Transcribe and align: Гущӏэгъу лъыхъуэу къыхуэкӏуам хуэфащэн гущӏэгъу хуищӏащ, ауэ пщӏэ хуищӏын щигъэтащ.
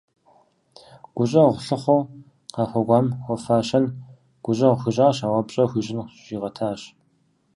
Гущӏэгъу 1.15 1.55
лъыхъуэу 1.65 2.07
къыхуэкӏуам 2.53 3.05
хуэфащэн 3.25 3.85
гущӏэгъу 4.43 4.79
хуищӏащ, 4.81 5.17
ауэ 5.27 5.41
пщӏэ 5.47 5.63
хуищӏын 5.69 6.01
щигъэтащ. 6.23 6.81